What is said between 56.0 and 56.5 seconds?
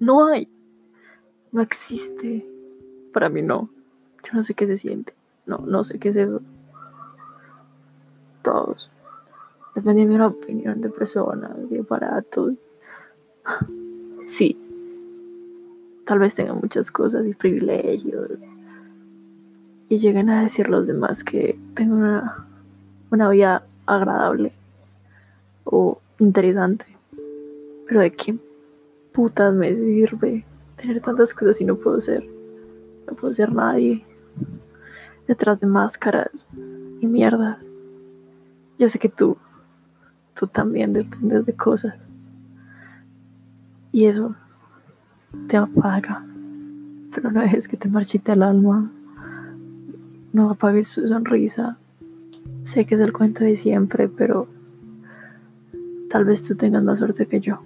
tal vez